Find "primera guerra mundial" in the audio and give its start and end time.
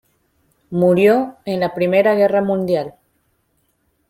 1.75-2.95